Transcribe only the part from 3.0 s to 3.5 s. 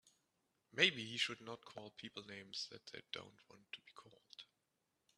don't